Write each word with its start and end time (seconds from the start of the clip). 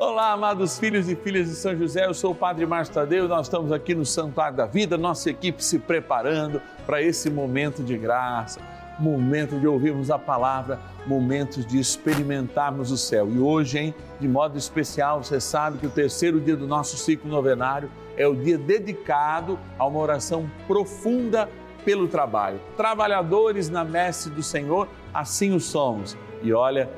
Olá, 0.00 0.32
amados 0.32 0.78
filhos 0.78 1.10
e 1.10 1.14
filhas 1.14 1.50
de 1.50 1.54
São 1.54 1.76
José, 1.76 2.06
eu 2.06 2.14
sou 2.14 2.32
o 2.32 2.34
Padre 2.34 2.64
Márcio 2.64 2.94
Tadeu, 2.94 3.28
nós 3.28 3.48
estamos 3.48 3.70
aqui 3.70 3.94
no 3.94 4.06
Santuário 4.06 4.56
da 4.56 4.64
Vida, 4.64 4.96
nossa 4.96 5.28
equipe 5.28 5.62
se 5.62 5.78
preparando 5.78 6.58
para 6.86 7.02
esse 7.02 7.28
momento 7.28 7.82
de 7.82 7.98
graça, 7.98 8.62
momento 8.98 9.60
de 9.60 9.66
ouvirmos 9.66 10.10
a 10.10 10.18
palavra, 10.18 10.80
momentos 11.06 11.66
de 11.66 11.78
experimentarmos 11.78 12.90
o 12.90 12.96
céu. 12.96 13.30
E 13.30 13.38
hoje, 13.38 13.78
hein, 13.78 13.94
de 14.18 14.26
modo 14.26 14.56
especial, 14.56 15.22
você 15.22 15.38
sabe 15.38 15.76
que 15.76 15.86
o 15.86 15.90
terceiro 15.90 16.40
dia 16.40 16.56
do 16.56 16.66
nosso 16.66 16.96
ciclo 16.96 17.30
novenário 17.30 17.90
é 18.16 18.26
o 18.26 18.34
dia 18.34 18.56
dedicado 18.56 19.58
a 19.78 19.86
uma 19.86 20.00
oração 20.00 20.50
profunda 20.66 21.46
pelo 21.84 22.08
trabalho. 22.08 22.58
Trabalhadores 22.74 23.68
na 23.68 23.84
messe 23.84 24.30
do 24.30 24.42
Senhor, 24.42 24.88
assim 25.12 25.54
o 25.54 25.60
somos. 25.60 26.16
E 26.42 26.54
olha, 26.54 26.88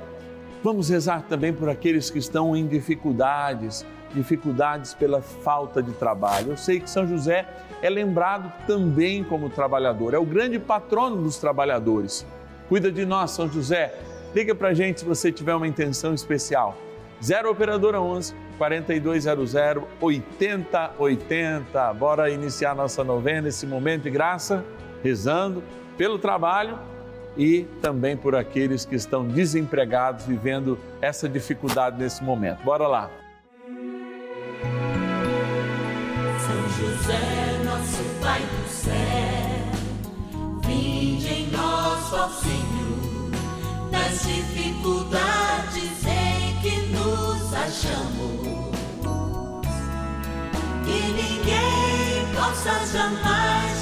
Vamos 0.63 0.89
rezar 0.89 1.23
também 1.23 1.53
por 1.53 1.69
aqueles 1.69 2.09
que 2.09 2.19
estão 2.21 2.55
em 2.55 2.69
dificuldades, 2.69 3.85
dificuldades 4.15 4.95
pela 4.95 5.21
falta 5.21 5.83
de 5.83 5.91
trabalho. 5.93 6.53
Eu 6.53 6.57
sei 6.57 6.79
que 6.79 6.89
São 6.89 7.05
José 7.05 7.49
é 7.83 7.91
lembrado 7.91 8.53
também 8.65 9.25
como 9.25 9.51
trabalhador, 9.51 10.15
é 10.15 10.19
o 10.19 10.25
grande 10.25 10.61
patrono 10.61 11.21
dos 11.21 11.37
trabalhadores. 11.39 12.25
Cuida 12.69 12.93
de 12.93 13.05
nós, 13.05 13.33
São 13.33 13.51
José. 13.51 13.93
Liga 14.33 14.55
para 14.55 14.73
gente 14.73 15.01
se 15.01 15.07
você 15.07 15.33
tiver 15.33 15.55
uma 15.55 15.67
intenção 15.67 16.15
especial. 16.15 16.77
0 17.21 17.51
Operadora 17.51 18.01
11 18.01 18.33
4200 18.57 19.55
8080. 20.01 21.93
Bora 21.95 22.31
iniciar 22.31 22.77
nossa 22.77 23.03
novena, 23.03 23.49
esse 23.49 23.67
momento 23.67 24.05
de 24.05 24.11
graça, 24.11 24.65
rezando 25.03 25.61
pelo 25.99 26.21
trabalho 26.21 26.79
e 27.37 27.65
também 27.81 28.17
por 28.17 28.35
aqueles 28.35 28.85
que 28.85 28.95
estão 28.95 29.27
desempregados, 29.27 30.27
vivendo 30.27 30.79
essa 31.01 31.29
dificuldade 31.29 31.99
nesse 31.99 32.23
momento. 32.23 32.63
Bora 32.63 32.87
lá. 32.87 33.11
São 36.39 36.69
José, 36.79 37.63
nosso 37.65 38.03
Pai 38.21 38.41
do 38.41 38.69
céu, 38.69 38.93
vinde 40.67 41.29
em 41.29 41.47
nós, 41.51 42.13
ó 42.13 42.29
Senhor, 42.29 43.31
nas 43.91 44.25
dificuldades 44.27 46.07
em 46.07 46.61
que 46.61 46.77
nos 46.93 47.55
achamos. 47.55 48.63
Que 50.85 51.13
ninguém 51.13 52.27
possa 52.35 52.87
jamais 52.87 53.82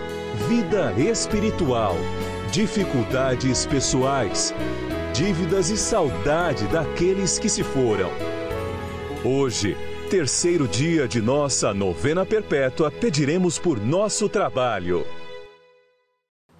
vida 0.47 0.91
espiritual, 0.93 1.95
dificuldades 2.51 3.65
pessoais, 3.65 4.53
dívidas 5.13 5.69
e 5.69 5.77
saudade 5.77 6.65
daqueles 6.67 7.37
que 7.37 7.47
se 7.47 7.63
foram. 7.63 8.09
Hoje, 9.23 9.77
terceiro 10.09 10.67
dia 10.67 11.07
de 11.07 11.21
nossa 11.21 11.73
novena 11.73 12.25
perpétua, 12.25 12.89
pediremos 12.89 13.59
por 13.59 13.79
nosso 13.79 14.27
trabalho. 14.27 15.05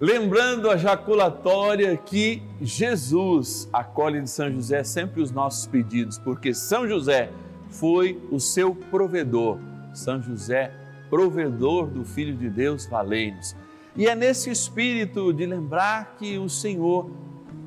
Lembrando 0.00 0.70
a 0.70 0.76
jaculatória 0.76 1.96
que 1.96 2.42
Jesus 2.60 3.68
acolhe 3.72 4.20
de 4.20 4.30
São 4.30 4.52
José 4.52 4.84
sempre 4.84 5.20
os 5.22 5.30
nossos 5.30 5.66
pedidos, 5.66 6.18
porque 6.18 6.54
São 6.54 6.88
José 6.88 7.30
foi 7.68 8.20
o 8.30 8.38
seu 8.38 8.74
provedor. 8.74 9.58
São 9.92 10.22
José, 10.22 10.72
provedor 11.10 11.88
do 11.88 12.04
Filho 12.04 12.36
de 12.36 12.48
Deus, 12.48 12.86
valei-nos. 12.86 13.54
E 13.94 14.06
é 14.06 14.14
nesse 14.14 14.50
espírito 14.50 15.34
de 15.34 15.44
lembrar 15.44 16.14
que 16.16 16.38
o 16.38 16.48
Senhor 16.48 17.10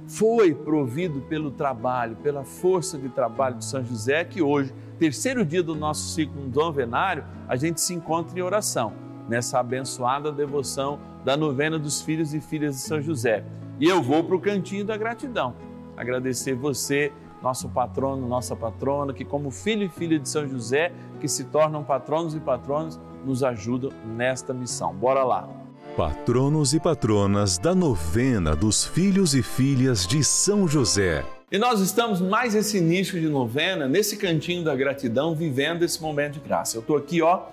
foi 0.07 0.55
provido 0.55 1.21
pelo 1.21 1.51
trabalho, 1.51 2.15
pela 2.17 2.43
força 2.43 2.97
de 2.97 3.09
trabalho 3.09 3.57
de 3.57 3.65
São 3.65 3.83
José, 3.83 4.23
que 4.23 4.41
hoje, 4.41 4.73
terceiro 4.97 5.45
dia 5.45 5.61
do 5.61 5.75
nosso 5.75 6.13
ciclo 6.13 6.41
novenário, 6.53 7.23
a 7.47 7.55
gente 7.55 7.79
se 7.79 7.93
encontra 7.93 8.37
em 8.37 8.41
oração, 8.41 8.93
nessa 9.29 9.59
abençoada 9.59 10.31
devoção 10.31 10.99
da 11.23 11.37
novena 11.37 11.77
dos 11.77 12.01
filhos 12.01 12.33
e 12.33 12.41
filhas 12.41 12.75
de 12.75 12.81
São 12.81 12.99
José. 12.99 13.43
E 13.79 13.87
eu 13.87 14.01
vou 14.01 14.23
para 14.23 14.35
o 14.35 14.41
cantinho 14.41 14.83
da 14.83 14.97
gratidão, 14.97 15.53
agradecer 15.95 16.55
você, 16.55 17.11
nosso 17.41 17.69
patrono, 17.69 18.27
nossa 18.27 18.55
patrona, 18.55 19.13
que 19.13 19.23
como 19.23 19.51
filho 19.51 19.83
e 19.83 19.89
filha 19.89 20.17
de 20.17 20.27
São 20.27 20.47
José, 20.47 20.91
que 21.19 21.27
se 21.27 21.43
tornam 21.45 21.83
patronos 21.83 22.33
e 22.33 22.39
patronas, 22.39 22.99
nos 23.23 23.43
ajudam 23.43 23.91
nesta 24.03 24.53
missão. 24.53 24.91
Bora 24.93 25.23
lá! 25.23 25.64
Patronos 25.95 26.73
e 26.73 26.79
patronas 26.79 27.57
da 27.57 27.73
novena 27.73 28.53
dos 28.53 28.83
filhos 28.83 29.33
e 29.33 29.41
filhas 29.41 30.05
de 30.05 30.25
São 30.25 30.67
José. 30.67 31.23
E 31.49 31.57
nós 31.57 31.79
estamos 31.79 32.19
mais 32.19 32.53
esse 32.53 32.77
início 32.77 33.17
de 33.17 33.29
novena, 33.29 33.87
nesse 33.87 34.17
cantinho 34.17 34.61
da 34.61 34.75
gratidão, 34.75 35.33
vivendo 35.33 35.83
esse 35.83 36.01
momento 36.01 36.33
de 36.33 36.41
graça. 36.41 36.75
Eu 36.75 36.81
estou 36.81 36.97
aqui, 36.97 37.21
ó, 37.21 37.43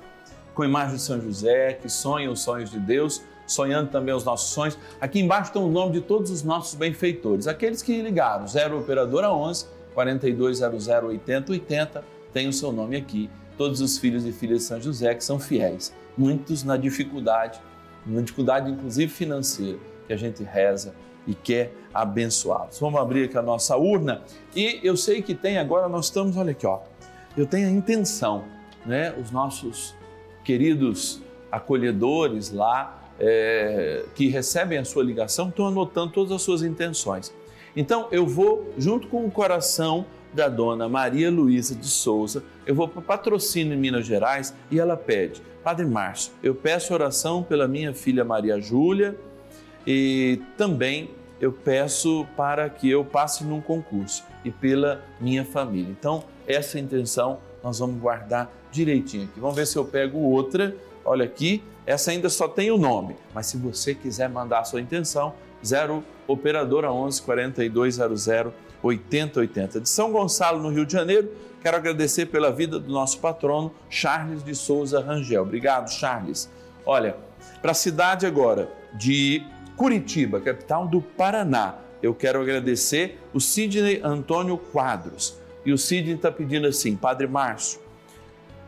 com 0.54 0.62
a 0.62 0.66
imagem 0.66 0.96
de 0.96 1.02
São 1.02 1.20
José, 1.20 1.74
que 1.74 1.88
sonha 1.88 2.28
os 2.32 2.40
sonhos 2.40 2.68
de 2.68 2.80
Deus, 2.80 3.22
sonhando 3.46 3.90
também 3.90 4.12
os 4.12 4.24
nossos 4.24 4.52
sonhos. 4.52 4.76
Aqui 5.00 5.20
embaixo 5.20 5.50
estão 5.50 5.64
o 5.64 5.70
nome 5.70 5.92
de 5.92 6.00
todos 6.00 6.28
os 6.32 6.42
nossos 6.42 6.74
benfeitores, 6.74 7.46
aqueles 7.46 7.80
que 7.80 8.02
ligaram, 8.02 8.48
0 8.48 8.80
Operadora 8.80 9.32
11 9.32 9.66
4200 9.94 10.88
8080, 10.88 12.04
tem 12.32 12.48
o 12.48 12.52
seu 12.52 12.72
nome 12.72 12.96
aqui. 12.96 13.30
Todos 13.56 13.80
os 13.80 13.98
filhos 13.98 14.26
e 14.26 14.32
filhas 14.32 14.62
de 14.62 14.64
São 14.64 14.80
José 14.80 15.14
que 15.14 15.22
são 15.22 15.38
fiéis, 15.38 15.94
muitos 16.18 16.64
na 16.64 16.76
dificuldade 16.76 17.60
uma 18.06 18.22
dificuldade 18.22 18.70
inclusive 18.70 19.12
financeira, 19.12 19.78
que 20.06 20.12
a 20.12 20.16
gente 20.16 20.42
reza 20.42 20.94
e 21.26 21.34
quer 21.34 21.72
abençoá-los. 21.94 22.78
Vamos 22.78 23.00
abrir 23.00 23.24
aqui 23.24 23.38
a 23.38 23.42
nossa 23.42 23.76
urna 23.76 24.22
e 24.54 24.80
eu 24.82 24.96
sei 24.96 25.22
que 25.22 25.34
tem 25.34 25.58
agora, 25.58 25.88
nós 25.88 26.06
estamos, 26.06 26.36
olha 26.36 26.50
aqui, 26.50 26.66
ó, 26.66 26.80
eu 27.36 27.46
tenho 27.46 27.68
a 27.68 27.70
intenção, 27.70 28.44
né, 28.84 29.14
os 29.20 29.30
nossos 29.30 29.94
queridos 30.44 31.22
acolhedores 31.50 32.50
lá, 32.50 32.98
é, 33.20 34.04
que 34.14 34.28
recebem 34.28 34.78
a 34.78 34.84
sua 34.84 35.04
ligação, 35.04 35.48
estão 35.48 35.66
anotando 35.66 36.12
todas 36.12 36.32
as 36.32 36.42
suas 36.42 36.62
intenções. 36.62 37.32
Então 37.76 38.08
eu 38.10 38.26
vou, 38.26 38.72
junto 38.76 39.06
com 39.08 39.24
o 39.24 39.30
coração 39.30 40.04
da 40.32 40.48
dona 40.48 40.88
Maria 40.88 41.30
Luísa 41.30 41.74
de 41.74 41.88
Souza, 41.88 42.42
eu 42.66 42.74
vou 42.74 42.88
para 42.88 43.02
patrocínio 43.02 43.74
em 43.74 43.76
Minas 43.76 44.06
Gerais 44.06 44.54
e 44.70 44.78
ela 44.78 44.96
pede 44.96 45.42
Padre 45.62 45.86
Márcio, 45.86 46.32
eu 46.42 46.54
peço 46.54 46.92
oração 46.92 47.42
pela 47.42 47.68
minha 47.68 47.94
filha 47.94 48.24
Maria 48.24 48.60
Júlia 48.60 49.16
e 49.86 50.40
também 50.56 51.10
eu 51.40 51.52
peço 51.52 52.26
para 52.36 52.68
que 52.68 52.90
eu 52.90 53.04
passe 53.04 53.44
num 53.44 53.60
concurso 53.60 54.24
e 54.44 54.50
pela 54.50 55.04
minha 55.20 55.44
família. 55.44 55.90
Então, 55.90 56.24
essa 56.46 56.78
intenção 56.78 57.38
nós 57.62 57.78
vamos 57.78 58.00
guardar 58.00 58.52
direitinho 58.70 59.24
aqui. 59.24 59.38
Vamos 59.38 59.56
ver 59.56 59.66
se 59.66 59.76
eu 59.76 59.84
pego 59.84 60.18
outra. 60.18 60.74
Olha 61.04 61.24
aqui, 61.24 61.62
essa 61.84 62.10
ainda 62.10 62.28
só 62.28 62.46
tem 62.48 62.70
o 62.70 62.78
nome, 62.78 63.16
mas 63.34 63.46
se 63.46 63.56
você 63.56 63.94
quiser 63.94 64.28
mandar 64.28 64.60
a 64.60 64.64
sua 64.64 64.80
intenção, 64.80 65.34
0 65.64 66.02
operadora 66.26 66.92
11 66.92 67.22
4200 67.22 68.52
8080 68.82 69.80
de 69.80 69.88
São 69.88 70.10
Gonçalo, 70.10 70.60
no 70.60 70.68
Rio 70.68 70.84
de 70.84 70.92
Janeiro, 70.92 71.30
Quero 71.62 71.76
agradecer 71.76 72.26
pela 72.26 72.50
vida 72.50 72.76
do 72.76 72.90
nosso 72.90 73.20
patrono, 73.20 73.72
Charles 73.88 74.42
de 74.42 74.52
Souza 74.52 75.00
Rangel. 75.00 75.42
Obrigado, 75.42 75.88
Charles. 75.88 76.50
Olha, 76.84 77.16
para 77.60 77.70
a 77.70 77.74
cidade 77.74 78.26
agora 78.26 78.68
de 78.94 79.46
Curitiba, 79.76 80.40
capital 80.40 80.88
do 80.88 81.00
Paraná, 81.00 81.76
eu 82.02 82.12
quero 82.12 82.42
agradecer 82.42 83.20
o 83.32 83.38
Sidney 83.38 84.00
Antônio 84.02 84.58
Quadros. 84.58 85.38
E 85.64 85.72
o 85.72 85.78
Sidney 85.78 86.16
está 86.16 86.32
pedindo 86.32 86.66
assim, 86.66 86.96
Padre 86.96 87.28
Márcio, 87.28 87.80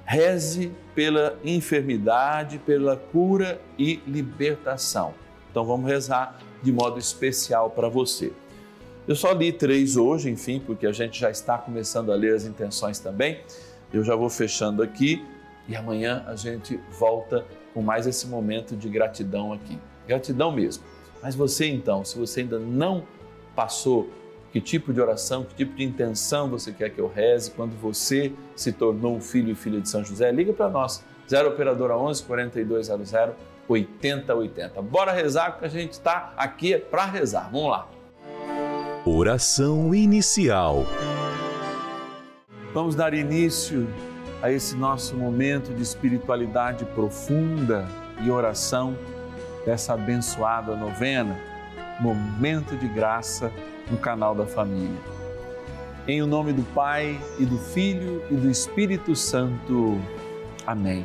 reze 0.04 0.70
pela 0.94 1.36
enfermidade, 1.44 2.58
pela 2.58 2.96
cura 2.96 3.60
e 3.76 4.00
libertação. 4.06 5.14
Então 5.54 5.64
vamos 5.64 5.88
rezar 5.88 6.36
de 6.64 6.72
modo 6.72 6.98
especial 6.98 7.70
para 7.70 7.88
você. 7.88 8.32
Eu 9.06 9.14
só 9.14 9.30
li 9.30 9.52
três 9.52 9.96
hoje, 9.96 10.28
enfim, 10.28 10.58
porque 10.58 10.84
a 10.84 10.90
gente 10.90 11.20
já 11.20 11.30
está 11.30 11.56
começando 11.56 12.10
a 12.10 12.16
ler 12.16 12.34
as 12.34 12.44
intenções 12.44 12.98
também. 12.98 13.38
Eu 13.92 14.02
já 14.02 14.16
vou 14.16 14.28
fechando 14.28 14.82
aqui 14.82 15.24
e 15.68 15.76
amanhã 15.76 16.24
a 16.26 16.34
gente 16.34 16.80
volta 16.98 17.46
com 17.72 17.82
mais 17.82 18.04
esse 18.04 18.26
momento 18.26 18.74
de 18.74 18.88
gratidão 18.88 19.52
aqui. 19.52 19.78
Gratidão 20.08 20.50
mesmo. 20.50 20.82
Mas 21.22 21.36
você 21.36 21.68
então, 21.68 22.04
se 22.04 22.18
você 22.18 22.40
ainda 22.40 22.58
não 22.58 23.04
passou 23.54 24.10
que 24.50 24.60
tipo 24.60 24.92
de 24.92 25.00
oração, 25.00 25.44
que 25.44 25.54
tipo 25.54 25.76
de 25.76 25.84
intenção 25.84 26.50
você 26.50 26.72
quer 26.72 26.90
que 26.90 27.00
eu 27.00 27.06
reze 27.06 27.52
quando 27.52 27.80
você 27.80 28.32
se 28.56 28.72
tornou 28.72 29.20
filho 29.20 29.52
e 29.52 29.54
filha 29.54 29.80
de 29.80 29.88
São 29.88 30.04
José, 30.04 30.32
liga 30.32 30.52
para 30.52 30.68
nós. 30.68 31.04
0 31.30 31.50
operadora 31.50 31.96
11 31.96 32.24
4200 32.24 33.14
8080. 33.68 34.82
Bora 34.82 35.12
rezar 35.12 35.52
porque 35.52 35.66
a 35.66 35.70
gente 35.70 35.92
está 35.92 36.32
aqui 36.36 36.76
para 36.78 37.04
rezar. 37.04 37.48
Vamos 37.50 37.70
lá. 37.70 37.88
Oração 39.04 39.94
inicial. 39.94 40.84
Vamos 42.72 42.94
dar 42.94 43.14
início 43.14 43.86
a 44.42 44.50
esse 44.50 44.76
nosso 44.76 45.16
momento 45.16 45.72
de 45.72 45.82
espiritualidade 45.82 46.84
profunda 46.86 47.86
e 48.22 48.30
oração 48.30 48.96
dessa 49.64 49.94
abençoada 49.94 50.76
novena, 50.76 51.38
momento 52.00 52.76
de 52.76 52.86
graça 52.88 53.50
no 53.90 53.96
canal 53.96 54.34
da 54.34 54.46
família. 54.46 54.98
Em 56.06 56.20
o 56.20 56.26
nome 56.26 56.52
do 56.52 56.62
Pai 56.74 57.18
e 57.38 57.46
do 57.46 57.58
Filho 57.58 58.22
e 58.30 58.34
do 58.34 58.50
Espírito 58.50 59.16
Santo. 59.16 59.98
Amém. 60.66 61.04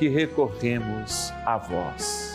que 0.00 0.08
recorremos 0.08 1.30
a 1.44 1.58
vós. 1.58 2.34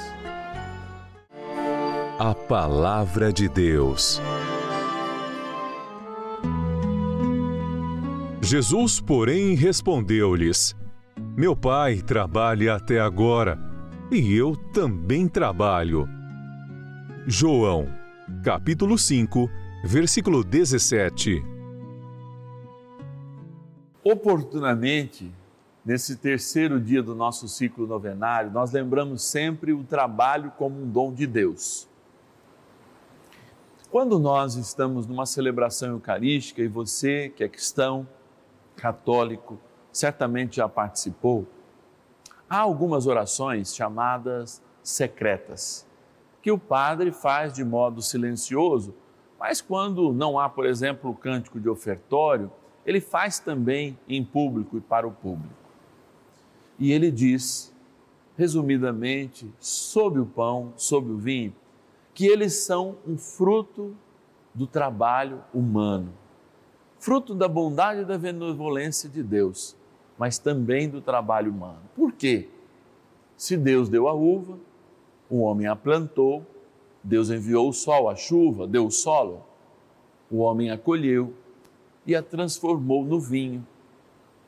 A 2.19 2.31
Palavra 2.35 3.33
de 3.33 3.50
Deus. 3.50 4.21
Jesus, 8.39 9.01
porém, 9.01 9.56
respondeu-lhes: 9.56 10.75
Meu 11.35 11.56
pai 11.56 12.03
trabalha 12.03 12.75
até 12.75 13.00
agora, 13.00 13.57
e 14.11 14.35
eu 14.35 14.56
também 14.71 15.27
trabalho. 15.27 16.07
João, 17.25 17.88
capítulo 18.44 18.95
5, 18.95 19.50
versículo 19.83 20.44
17. 20.44 21.44
Oportunamente, 24.03 25.33
nesse 25.85 26.15
terceiro 26.15 26.79
dia 26.81 27.03
do 27.03 27.13
nosso 27.13 27.47
ciclo 27.47 27.85
novenário, 27.85 28.49
nós 28.49 28.71
lembramos 28.71 29.21
sempre 29.23 29.71
o 29.71 29.83
trabalho 29.83 30.51
como 30.57 30.81
um 30.81 30.89
dom 30.89 31.13
de 31.13 31.27
Deus. 31.27 31.87
Quando 33.92 34.18
nós 34.18 34.56
estamos 34.56 35.06
numa 35.06 35.27
celebração 35.27 35.92
eucarística 35.92 36.61
e 36.61 36.68
você, 36.68 37.30
que 37.30 37.44
é 37.44 37.47
cristão, 37.47 38.07
católico, 38.75 39.59
certamente 39.92 40.57
já 40.57 40.68
participou, 40.68 41.47
há 42.49 42.57
algumas 42.57 43.06
orações 43.06 43.73
chamadas 43.73 44.61
secretas 44.83 45.87
que 46.42 46.51
o 46.51 46.59
padre 46.59 47.11
faz 47.11 47.54
de 47.54 47.63
modo 47.63 48.01
silencioso, 48.01 48.94
mas 49.39 49.61
quando 49.61 50.13
não 50.13 50.37
há, 50.37 50.49
por 50.49 50.65
exemplo, 50.65 51.09
o 51.11 51.15
cântico 51.15 51.59
de 51.59 51.69
ofertório, 51.69 52.51
ele 52.85 52.99
faz 52.99 53.39
também 53.39 53.97
em 54.07 54.23
público 54.23 54.77
e 54.77 54.81
para 54.81 55.07
o 55.07 55.11
público. 55.11 55.65
E 56.77 56.91
ele 56.91 57.09
diz, 57.11 57.73
resumidamente, 58.37 59.51
sobre 59.59 60.19
o 60.19 60.25
pão, 60.25 60.73
sobre 60.75 61.13
o 61.13 61.17
vinho, 61.17 61.53
que 62.13 62.25
eles 62.25 62.53
são 62.53 62.97
um 63.07 63.17
fruto 63.17 63.95
do 64.53 64.65
trabalho 64.65 65.44
humano, 65.53 66.13
fruto 66.97 67.35
da 67.35 67.47
bondade 67.47 68.01
e 68.01 68.05
da 68.05 68.17
benevolência 68.17 69.09
de 69.09 69.21
Deus, 69.21 69.75
mas 70.17 70.37
também 70.37 70.89
do 70.89 71.01
trabalho 71.01 71.51
humano. 71.51 71.81
Por 71.95 72.13
quê? 72.13 72.47
Se 73.35 73.57
Deus 73.57 73.89
deu 73.89 74.07
a 74.07 74.13
uva, 74.13 74.57
o 75.29 75.41
homem 75.41 75.67
a 75.67 75.75
plantou, 75.75 76.45
Deus 77.03 77.29
enviou 77.29 77.69
o 77.69 77.73
sol, 77.73 78.09
a 78.09 78.15
chuva, 78.15 78.65
deu 78.65 78.87
o 78.87 78.91
solo. 78.91 79.45
O 80.31 80.37
homem 80.37 80.71
a 80.71 80.77
colheu 80.77 81.33
e 82.05 82.15
a 82.15 82.23
transformou 82.23 83.05
no 83.05 83.19
vinho. 83.19 83.65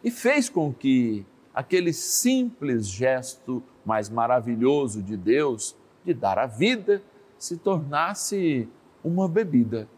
E 0.03 0.09
fez 0.09 0.49
com 0.49 0.73
que 0.73 1.25
aquele 1.57 1.91
simples 1.91 2.87
gesto 2.87 3.63
mais 3.83 4.11
maravilhoso 4.11 5.01
de 5.01 5.17
Deus, 5.17 5.75
de 6.05 6.13
dar 6.13 6.37
a 6.37 6.45
vida, 6.45 7.01
se 7.35 7.57
tornasse 7.57 8.69
uma 9.03 9.27
bebida. 9.27 9.89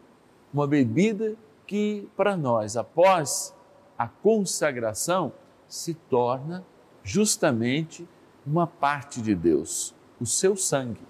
Uma 0.54 0.66
bebida 0.66 1.36
que, 1.66 2.08
para 2.16 2.34
nós, 2.34 2.78
após 2.78 3.54
a 3.98 4.08
consagração, 4.08 5.34
se 5.68 5.92
torna 5.92 6.64
justamente 7.04 8.08
uma 8.46 8.66
parte 8.66 9.20
de 9.20 9.34
Deus 9.34 9.94
o 10.18 10.24
seu 10.24 10.56
sangue. 10.56 11.06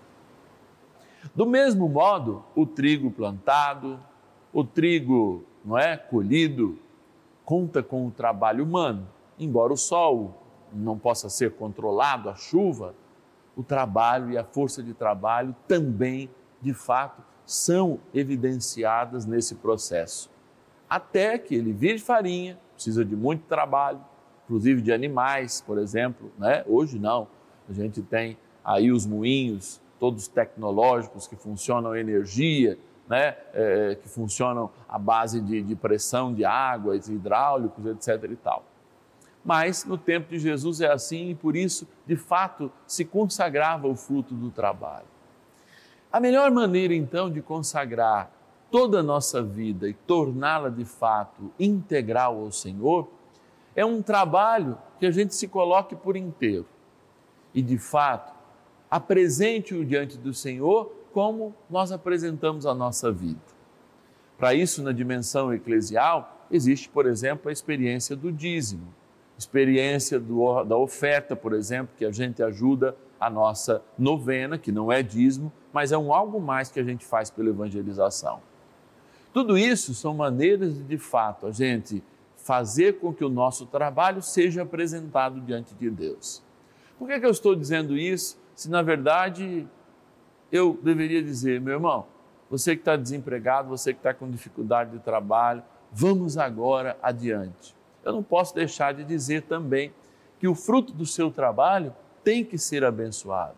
Do 1.32 1.46
mesmo 1.46 1.88
modo, 1.88 2.42
o 2.56 2.66
trigo 2.66 3.08
plantado, 3.12 4.00
o 4.52 4.64
trigo, 4.64 5.44
não 5.64 5.78
é, 5.78 5.96
colhido, 5.96 6.76
conta 7.44 7.84
com 7.84 8.08
o 8.08 8.10
trabalho 8.10 8.64
humano, 8.64 9.06
embora 9.38 9.72
o 9.72 9.76
sol 9.76 10.39
não 10.72 10.98
possa 10.98 11.28
ser 11.28 11.52
controlado, 11.52 12.28
a 12.28 12.34
chuva, 12.34 12.94
o 13.56 13.62
trabalho 13.62 14.30
e 14.30 14.38
a 14.38 14.44
força 14.44 14.82
de 14.82 14.94
trabalho 14.94 15.54
também, 15.66 16.30
de 16.60 16.72
fato, 16.72 17.22
são 17.44 17.98
evidenciadas 18.14 19.26
nesse 19.26 19.56
processo. 19.56 20.30
Até 20.88 21.38
que 21.38 21.54
ele 21.54 21.72
vire 21.72 21.98
farinha, 21.98 22.58
precisa 22.74 23.04
de 23.04 23.14
muito 23.14 23.42
trabalho, 23.46 24.00
inclusive 24.44 24.80
de 24.80 24.92
animais, 24.92 25.60
por 25.60 25.78
exemplo, 25.78 26.32
né? 26.38 26.64
Hoje 26.66 26.98
não. 26.98 27.28
A 27.68 27.72
gente 27.72 28.02
tem 28.02 28.36
aí 28.64 28.90
os 28.90 29.06
moinhos, 29.06 29.80
todos 29.98 30.26
tecnológicos 30.26 31.26
que 31.26 31.36
funcionam 31.36 31.94
energia, 31.94 32.78
né? 33.08 33.36
É, 33.52 33.96
que 34.00 34.08
funcionam 34.08 34.70
à 34.88 34.98
base 34.98 35.40
de, 35.40 35.62
de 35.62 35.76
pressão 35.76 36.32
de 36.32 36.44
águas, 36.44 37.08
hidráulicos, 37.08 37.84
etc. 37.86 38.30
e 38.30 38.36
tal. 38.36 38.64
Mas 39.44 39.84
no 39.84 39.96
tempo 39.96 40.30
de 40.30 40.38
Jesus 40.38 40.80
é 40.80 40.92
assim 40.92 41.30
e 41.30 41.34
por 41.34 41.56
isso, 41.56 41.88
de 42.06 42.16
fato, 42.16 42.70
se 42.86 43.04
consagrava 43.04 43.88
o 43.88 43.96
fruto 43.96 44.34
do 44.34 44.50
trabalho. 44.50 45.06
A 46.12 46.20
melhor 46.20 46.50
maneira 46.50 46.94
então 46.94 47.30
de 47.30 47.40
consagrar 47.40 48.30
toda 48.70 49.00
a 49.00 49.02
nossa 49.02 49.42
vida 49.42 49.88
e 49.88 49.94
torná-la 49.94 50.68
de 50.68 50.84
fato 50.84 51.50
integral 51.58 52.38
ao 52.38 52.52
Senhor 52.52 53.08
é 53.74 53.84
um 53.84 54.02
trabalho 54.02 54.76
que 54.98 55.06
a 55.06 55.10
gente 55.10 55.34
se 55.34 55.48
coloque 55.48 55.94
por 55.94 56.16
inteiro 56.16 56.66
e 57.54 57.62
de 57.62 57.78
fato 57.78 58.32
apresente-o 58.90 59.84
diante 59.84 60.18
do 60.18 60.34
Senhor 60.34 60.92
como 61.12 61.54
nós 61.68 61.90
apresentamos 61.92 62.66
a 62.66 62.74
nossa 62.74 63.10
vida. 63.10 63.40
Para 64.36 64.54
isso, 64.54 64.82
na 64.82 64.92
dimensão 64.92 65.52
eclesial, 65.52 66.46
existe, 66.50 66.88
por 66.88 67.06
exemplo, 67.06 67.48
a 67.48 67.52
experiência 67.52 68.16
do 68.16 68.32
dízimo 68.32 68.94
experiência 69.40 70.20
do, 70.20 70.62
da 70.64 70.76
oferta, 70.76 71.34
por 71.34 71.54
exemplo, 71.54 71.94
que 71.96 72.04
a 72.04 72.12
gente 72.12 72.42
ajuda 72.42 72.94
a 73.18 73.30
nossa 73.30 73.82
novena, 73.98 74.58
que 74.58 74.70
não 74.70 74.92
é 74.92 75.02
dízimo, 75.02 75.50
mas 75.72 75.92
é 75.92 75.96
um 75.98 76.12
algo 76.12 76.38
mais 76.38 76.70
que 76.70 76.78
a 76.78 76.84
gente 76.84 77.06
faz 77.06 77.30
pela 77.30 77.48
evangelização. 77.48 78.42
Tudo 79.32 79.56
isso 79.56 79.94
são 79.94 80.12
maneiras 80.12 80.74
de, 80.74 80.82
de 80.82 80.98
fato, 80.98 81.46
a 81.46 81.52
gente 81.52 82.04
fazer 82.36 82.98
com 82.98 83.14
que 83.14 83.24
o 83.24 83.30
nosso 83.30 83.64
trabalho 83.64 84.20
seja 84.20 84.62
apresentado 84.62 85.40
diante 85.40 85.74
de 85.74 85.88
Deus. 85.88 86.42
Por 86.98 87.08
que, 87.08 87.18
que 87.18 87.24
eu 87.24 87.30
estou 87.30 87.56
dizendo 87.56 87.96
isso, 87.96 88.38
se 88.54 88.68
na 88.68 88.82
verdade 88.82 89.66
eu 90.52 90.78
deveria 90.82 91.22
dizer, 91.22 91.62
meu 91.62 91.74
irmão, 91.74 92.06
você 92.50 92.74
que 92.74 92.82
está 92.82 92.94
desempregado, 92.94 93.70
você 93.70 93.94
que 93.94 94.00
está 94.00 94.12
com 94.12 94.30
dificuldade 94.30 94.90
de 94.90 94.98
trabalho, 94.98 95.62
vamos 95.92 96.36
agora 96.36 96.98
adiante 97.02 97.79
eu 98.04 98.12
não 98.12 98.22
posso 98.22 98.54
deixar 98.54 98.94
de 98.94 99.04
dizer 99.04 99.42
também 99.42 99.92
que 100.38 100.48
o 100.48 100.54
fruto 100.54 100.92
do 100.92 101.04
seu 101.04 101.30
trabalho 101.30 101.94
tem 102.24 102.44
que 102.44 102.56
ser 102.56 102.84
abençoado. 102.84 103.56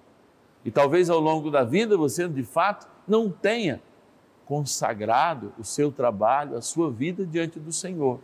E 0.65 0.71
talvez 0.71 1.11
ao 1.11 1.21
longo 1.21 1.51
da 1.51 1.65
vida 1.65 1.97
você, 1.97 2.29
de 2.29 2.43
fato, 2.43 2.89
não 3.07 3.31
tenha 3.31 3.81
consagrado 4.45 5.53
o 5.59 5.65
seu 5.65 5.91
trabalho, 5.91 6.57
a 6.57 6.61
sua 6.61 6.91
vida 6.91 7.25
diante 7.25 7.59
do 7.59 7.73
Senhor. 7.73 8.21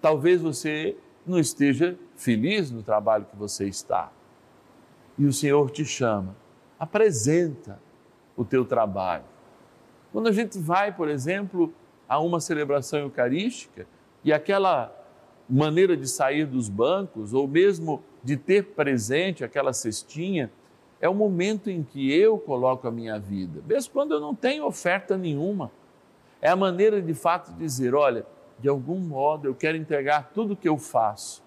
Talvez 0.00 0.40
você 0.40 0.96
não 1.26 1.38
esteja 1.38 1.98
feliz 2.16 2.70
no 2.70 2.82
trabalho 2.82 3.26
que 3.26 3.36
você 3.36 3.66
está. 3.68 4.10
E 5.18 5.26
o 5.26 5.32
Senhor 5.32 5.70
te 5.70 5.84
chama, 5.84 6.34
apresenta 6.78 7.78
o 8.36 8.44
teu 8.44 8.64
trabalho. 8.64 9.24
Quando 10.12 10.28
a 10.28 10.32
gente 10.32 10.58
vai, 10.58 10.92
por 10.92 11.08
exemplo, 11.08 11.72
a 12.08 12.18
uma 12.18 12.40
celebração 12.40 13.00
eucarística 13.00 13.86
e 14.24 14.32
aquela 14.32 14.99
maneira 15.50 15.96
de 15.96 16.08
sair 16.08 16.46
dos 16.46 16.68
bancos 16.68 17.34
ou 17.34 17.48
mesmo 17.48 18.02
de 18.22 18.36
ter 18.36 18.66
presente 18.66 19.44
aquela 19.44 19.72
cestinha, 19.72 20.50
é 21.00 21.08
o 21.08 21.14
momento 21.14 21.70
em 21.70 21.82
que 21.82 22.12
eu 22.12 22.38
coloco 22.38 22.86
a 22.86 22.90
minha 22.90 23.18
vida, 23.18 23.62
mesmo 23.66 23.92
quando 23.92 24.12
eu 24.12 24.20
não 24.20 24.34
tenho 24.34 24.66
oferta 24.66 25.16
nenhuma. 25.16 25.70
É 26.42 26.50
a 26.50 26.56
maneira 26.56 27.00
de 27.00 27.14
fato 27.14 27.52
de 27.52 27.58
dizer: 27.58 27.94
olha, 27.94 28.26
de 28.58 28.68
algum 28.68 28.98
modo 28.98 29.48
eu 29.48 29.54
quero 29.54 29.76
entregar 29.76 30.30
tudo 30.34 30.52
o 30.52 30.56
que 30.56 30.68
eu 30.68 30.76
faço. 30.76 31.42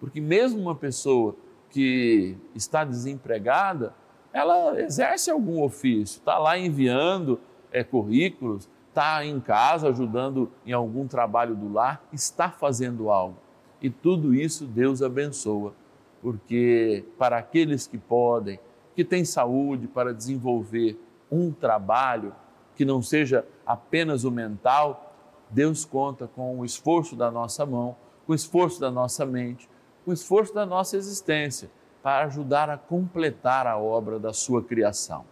Porque 0.00 0.20
mesmo 0.20 0.60
uma 0.60 0.74
pessoa 0.74 1.36
que 1.70 2.36
está 2.54 2.84
desempregada, 2.84 3.94
ela 4.32 4.80
exerce 4.80 5.30
algum 5.30 5.62
ofício, 5.62 6.18
está 6.18 6.38
lá 6.38 6.58
enviando 6.58 7.40
é, 7.70 7.82
currículos, 7.82 8.68
está 8.96 9.26
em 9.26 9.38
casa 9.38 9.90
ajudando 9.90 10.50
em 10.64 10.72
algum 10.72 11.06
trabalho 11.06 11.54
do 11.54 11.70
lar, 11.70 12.02
está 12.10 12.50
fazendo 12.50 13.10
algo. 13.10 13.36
E 13.82 13.90
tudo 13.90 14.34
isso 14.34 14.64
Deus 14.64 15.02
abençoa, 15.02 15.74
porque 16.22 17.04
para 17.18 17.36
aqueles 17.36 17.86
que 17.86 17.98
podem, 17.98 18.58
que 18.94 19.04
têm 19.04 19.22
saúde 19.22 19.86
para 19.86 20.14
desenvolver 20.14 20.98
um 21.30 21.52
trabalho 21.52 22.34
que 22.74 22.86
não 22.86 23.02
seja 23.02 23.46
apenas 23.66 24.24
o 24.24 24.30
mental, 24.30 25.14
Deus 25.50 25.84
conta 25.84 26.26
com 26.26 26.58
o 26.60 26.64
esforço 26.64 27.14
da 27.14 27.30
nossa 27.30 27.66
mão, 27.66 27.94
com 28.24 28.32
o 28.32 28.34
esforço 28.34 28.80
da 28.80 28.90
nossa 28.90 29.26
mente, 29.26 29.68
com 30.06 30.10
o 30.10 30.14
esforço 30.14 30.54
da 30.54 30.64
nossa 30.64 30.96
existência 30.96 31.70
para 32.02 32.24
ajudar 32.24 32.70
a 32.70 32.78
completar 32.78 33.66
a 33.66 33.76
obra 33.76 34.18
da 34.18 34.32
sua 34.32 34.62
criação. 34.62 35.26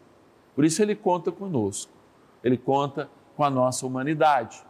Por 0.54 0.66
isso 0.66 0.82
ele 0.82 0.94
conta 0.94 1.32
conosco. 1.32 1.90
Ele 2.42 2.58
conta 2.58 3.08
com 3.36 3.44
a 3.44 3.50
nossa 3.50 3.86
humanidade, 3.86 4.64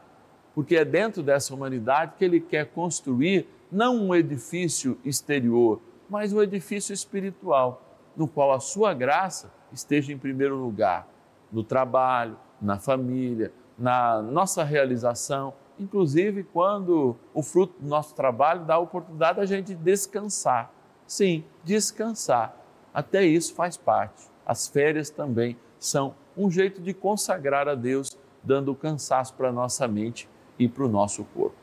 porque 0.55 0.77
é 0.77 0.85
dentro 0.85 1.23
dessa 1.23 1.55
humanidade 1.55 2.15
que 2.17 2.25
ele 2.25 2.41
quer 2.41 2.67
construir 2.67 3.49
não 3.71 3.97
um 3.97 4.15
edifício 4.15 4.99
exterior, 5.05 5.81
mas 6.09 6.33
um 6.33 6.43
edifício 6.43 6.93
espiritual, 6.93 7.83
no 8.17 8.29
qual 8.29 8.53
a 8.53 8.61
sua 8.61 8.95
graça 8.95 9.53
esteja 9.73 10.13
em 10.13 10.19
primeiro 10.19 10.57
lugar, 10.57 11.09
no 11.51 11.65
trabalho, 11.65 12.37
na 12.61 12.79
família, 12.79 13.53
na 13.77 14.23
nossa 14.23 14.63
realização, 14.63 15.55
inclusive 15.79 16.45
quando 16.45 17.17
o 17.33 17.43
fruto 17.43 17.75
do 17.81 17.89
nosso 17.89 18.15
trabalho 18.15 18.65
dá 18.65 18.75
a 18.75 18.79
oportunidade 18.79 19.41
a 19.41 19.47
gente 19.47 19.75
descansar. 19.75 20.71
Sim, 21.07 21.45
descansar. 21.65 22.57
Até 22.93 23.25
isso 23.25 23.55
faz 23.55 23.77
parte. 23.77 24.31
As 24.47 24.69
férias 24.69 25.11
também 25.11 25.57
são 25.79 26.15
um 26.37 26.51
jeito 26.51 26.81
de 26.81 26.95
consagrar 26.95 27.69
a 27.69 27.75
Deus 27.75 28.17
dando 28.45 28.75
cansaço 28.75 29.35
para 29.35 29.49
a 29.49 29.53
nossa 29.53 29.89
mente 29.89 30.29
e 30.59 30.69
para 30.69 30.85
o 30.85 30.89
nosso 30.89 31.25
corpo. 31.35 31.57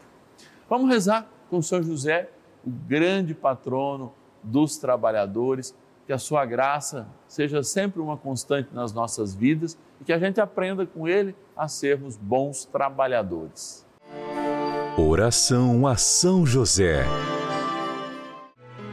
Vamos 0.70 0.90
rezar 0.90 1.28
com 1.50 1.62
São 1.62 1.84
José, 1.84 2.30
o 2.66 2.70
grande 2.70 3.34
patrono 3.34 4.14
dos 4.44 4.78
trabalhadores, 4.78 5.76
que 6.08 6.14
a 6.14 6.18
sua 6.18 6.46
graça 6.46 7.08
seja 7.28 7.62
sempre 7.64 8.02
uma 8.02 8.18
constante 8.18 8.70
nas 8.74 8.94
nossas 8.94 9.36
vidas 9.36 9.78
e 10.00 10.04
que 10.04 10.14
a 10.14 10.20
gente 10.20 10.42
aprenda 10.42 10.86
com 10.86 11.08
ele 11.08 11.36
a 11.56 11.68
sermos 11.68 12.18
bons 12.18 12.66
trabalhadores. 12.66 13.86
Oração 14.98 15.88
a 15.88 15.96
São 15.96 16.46
José. 16.46 17.06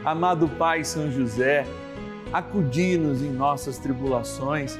Amado 0.05 0.47
Pai 0.47 0.83
São 0.83 1.11
José, 1.11 1.65
acudi-nos 2.31 3.21
em 3.21 3.31
nossas 3.31 3.77
tribulações 3.77 4.79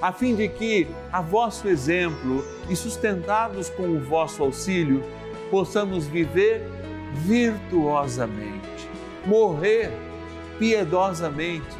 a 0.00 0.12
fim 0.12 0.34
de 0.34 0.48
que, 0.48 0.86
a 1.12 1.20
vosso 1.20 1.68
exemplo 1.68 2.44
e 2.68 2.76
sustentados 2.76 3.68
com 3.70 3.84
o 3.84 4.00
vosso 4.00 4.42
auxílio, 4.42 5.02
possamos 5.50 6.06
viver 6.06 6.62
virtuosamente, 7.14 8.88
morrer 9.26 9.90
piedosamente 10.58 11.76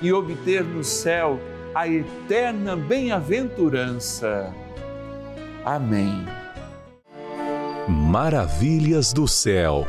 e 0.00 0.12
obter 0.12 0.64
no 0.64 0.82
céu 0.84 1.38
a 1.74 1.88
eterna 1.88 2.76
bem-aventurança. 2.76 4.52
Amém. 5.64 6.26
Maravilhas 7.88 9.12
do 9.12 9.26
céu. 9.26 9.86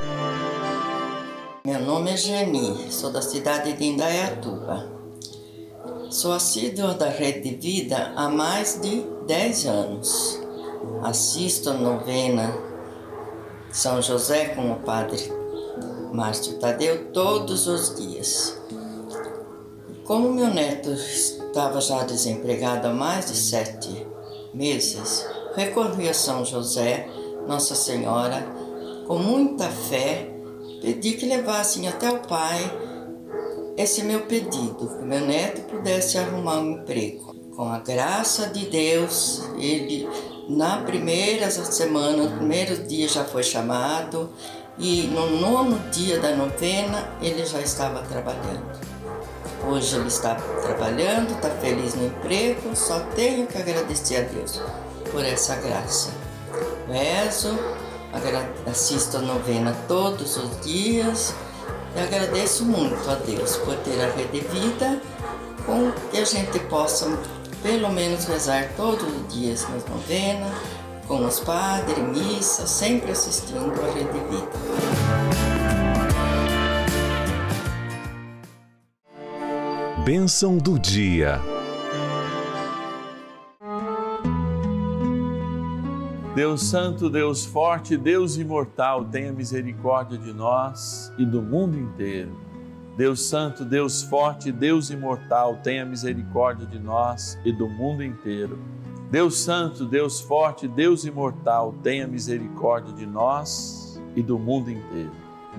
Meu 1.66 1.82
nome 1.82 2.12
é 2.12 2.18
Geni, 2.18 2.92
sou 2.92 3.12
da 3.12 3.22
cidade 3.22 3.74
de 3.74 3.86
Indaiatuba. 3.86 4.93
Sou 6.14 6.32
assídua 6.32 6.94
da 6.94 7.10
Rede 7.10 7.50
de 7.50 7.56
Vida 7.56 8.14
há 8.16 8.30
mais 8.30 8.80
de 8.80 9.04
10 9.26 9.66
anos. 9.66 10.40
Assisto 11.02 11.72
a 11.72 11.74
novena 11.74 12.56
São 13.72 14.00
José 14.00 14.50
com 14.50 14.74
o 14.74 14.76
Padre 14.82 15.34
Márcio 16.14 16.60
Tadeu 16.60 17.12
todos 17.12 17.66
os 17.66 17.96
dias. 17.96 18.56
Como 20.04 20.32
meu 20.32 20.54
neto 20.54 20.92
estava 20.92 21.82
já 21.82 22.04
desempregado 22.04 22.90
há 22.90 22.94
mais 22.94 23.26
de 23.26 23.36
sete 23.36 24.06
meses, 24.54 25.28
recorri 25.56 26.08
a 26.08 26.14
São 26.14 26.46
José, 26.46 27.10
Nossa 27.48 27.74
Senhora, 27.74 28.46
com 29.08 29.18
muita 29.18 29.68
fé, 29.68 30.30
pedi 30.80 31.14
que 31.14 31.26
levassem 31.26 31.88
até 31.88 32.12
o 32.12 32.20
Pai 32.20 32.93
esse 33.78 34.04
meu 34.04 34.22
pedido, 34.22 34.98
que 34.98 35.04
meu 35.04 35.22
neto 35.22 35.62
pudesse 35.62 36.18
arrumar 36.18 36.60
um 36.60 36.72
emprego. 36.72 37.34
Com 37.56 37.70
a 37.70 37.80
graça 37.80 38.48
de 38.48 38.66
Deus, 38.68 39.44
ele 39.58 40.08
na 40.50 40.78
primeira 40.78 41.50
semana, 41.50 42.24
no 42.24 42.38
primeiro 42.38 42.84
dia 42.84 43.08
já 43.08 43.24
foi 43.24 43.44
chamado 43.44 44.30
e 44.78 45.04
no 45.04 45.40
nono 45.40 45.80
dia 45.92 46.20
da 46.20 46.36
novena 46.36 47.16
ele 47.22 47.46
já 47.46 47.62
estava 47.62 48.02
trabalhando. 48.04 48.82
Hoje 49.68 49.96
ele 49.96 50.08
está 50.08 50.36
trabalhando, 50.36 51.34
está 51.34 51.50
feliz 51.50 51.96
no 51.96 52.08
emprego, 52.08 52.76
só 52.76 53.00
tenho 53.16 53.48
que 53.48 53.58
agradecer 53.58 54.18
a 54.18 54.22
Deus 54.22 54.62
por 55.12 55.24
essa 55.24 55.56
graça. 55.56 56.12
Rezo, 56.88 57.58
assisto 58.70 59.18
a 59.18 59.22
novena 59.22 59.76
todos 59.88 60.38
os 60.38 60.60
dias 60.62 61.34
e 61.96 62.00
agradeço 62.00 62.66
muito 62.66 63.10
a 63.10 63.16
Deus 63.16 63.58
por 63.58 63.76
ter 63.78 64.02
a 64.02 64.12
rede 64.16 64.40
vida 64.40 65.02
com 65.66 65.92
que 66.12 66.18
a 66.18 66.26
gente 66.26 66.60
possa 66.62 67.08
pelo 67.62 67.90
menos 67.90 68.26
rezar 68.26 68.70
todos 68.76 69.04
os 69.04 69.34
dias 69.34 69.68
nas 69.70 69.86
novenas, 69.86 70.54
com 71.08 71.26
os 71.26 71.40
padres, 71.40 71.98
missa, 71.98 72.68
sempre 72.68 73.12
assistindo 73.12 73.74
a 73.82 73.94
rede 73.94 74.20
vida. 74.30 74.52
Bênção 80.04 80.58
do 80.58 80.78
dia. 80.78 81.53
Deus 86.36 86.64
Santo, 86.64 87.12
Deus 87.12 87.46
Forte, 87.46 87.96
Deus 87.96 88.38
Imortal, 88.38 89.06
tenha 89.06 89.32
misericórdia 89.32 90.18
de 90.18 90.34
nós 90.34 91.14
e 91.16 91.24
do 91.24 91.44
mundo 91.44 91.78
inteiro. 91.78 92.36
Deus 92.98 93.22
Santo, 93.22 93.64
Deus 93.64 94.02
Forte, 94.02 94.52
Deus 94.52 94.90
Imortal, 94.90 95.58
tenha 95.58 95.86
misericórdia 95.86 96.66
de 96.66 96.80
nós 96.80 97.38
e 97.46 97.52
do 97.52 97.70
mundo 97.70 98.04
inteiro. 98.04 98.58
Deus 99.12 99.42
Santo, 99.42 99.86
Deus 99.86 100.22
Forte, 100.22 100.68
Deus 100.68 101.06
Imortal, 101.06 101.76
tenha 101.84 102.08
misericórdia 102.08 102.96
de 102.96 103.06
nós 103.06 104.02
e 104.16 104.24
do 104.24 104.40
mundo 104.40 104.72
inteiro. 104.72 105.12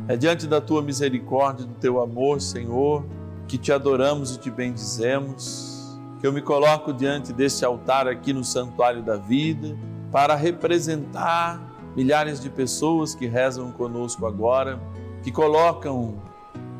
É 0.09 0.16
diante 0.16 0.44
da 0.44 0.61
tua 0.61 0.83
misericórdia, 0.83 1.64
do 1.64 1.75
teu 1.75 2.03
amor, 2.03 2.40
Senhor, 2.40 3.05
que 3.46 3.57
te 3.57 3.70
adoramos 3.70 4.35
e 4.35 4.40
te 4.40 4.51
bendizemos, 4.51 5.96
que 6.20 6.27
eu 6.27 6.33
me 6.33 6.42
coloco 6.42 6.92
diante 6.92 7.33
desse 7.33 7.64
altar 7.64 8.09
aqui 8.09 8.33
no 8.33 8.42
Santuário 8.42 9.05
da 9.05 9.16
Vida 9.16 9.77
para 10.14 10.37
representar 10.37 11.61
milhares 11.96 12.40
de 12.40 12.48
pessoas 12.48 13.16
que 13.16 13.27
rezam 13.27 13.72
conosco 13.72 14.24
agora, 14.27 14.81
que 15.24 15.33
colocam 15.33 16.22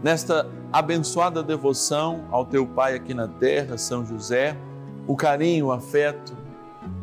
nesta 0.05 0.49
abençoada 0.73 1.43
devoção 1.43 2.29
ao 2.31 2.47
teu 2.47 2.65
Pai 2.65 2.95
aqui 2.95 3.13
na 3.13 3.27
terra, 3.27 3.77
São 3.77 4.07
José, 4.07 4.57
o 5.05 5.17
carinho, 5.17 5.67
o 5.67 5.73
afeto, 5.73 6.33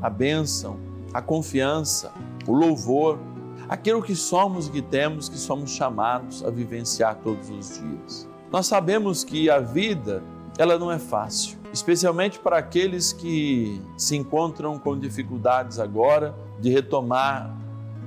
a 0.02 0.10
bênção, 0.10 0.80
a 1.14 1.22
confiança, 1.22 2.14
o 2.48 2.54
louvor, 2.54 3.20
aquilo 3.68 4.02
que 4.02 4.16
somos 4.16 4.70
e 4.70 4.72
que 4.72 4.82
temos, 4.82 5.28
que 5.28 5.38
somos 5.38 5.72
chamados 5.72 6.46
a 6.46 6.50
vivenciar 6.50 7.18
todos 7.18 7.50
os 7.50 7.78
dias. 7.78 8.30
Nós 8.50 8.68
sabemos 8.68 9.26
que 9.26 9.50
a 9.50 9.60
vida, 9.60 10.24
ela 10.58 10.80
não 10.80 10.90
é 10.90 10.98
fácil, 10.98 11.60
especialmente 11.74 12.40
para 12.40 12.58
aqueles 12.58 13.14
que 13.14 13.82
se 13.98 14.16
encontram 14.16 14.78
com 14.78 14.98
dificuldades 15.00 15.80
agora 15.80 16.36
de 16.60 16.70
retomar 16.70 17.56